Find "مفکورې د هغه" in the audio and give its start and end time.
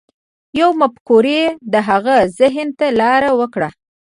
0.81-2.15